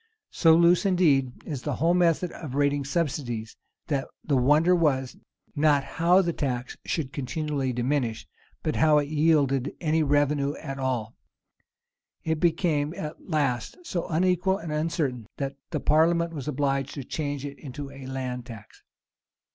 [0.31, 3.55] So loose, indeed, is the whole method of rating subsidies,
[3.85, 5.15] that the wonder was,
[5.55, 8.27] not how the tax should continually diminish,
[8.63, 11.13] but how it yielded any revenue at all.
[12.23, 17.45] It became at last so unequal and uncertain, that the parliament was obliged to change
[17.45, 18.81] it into a land tax.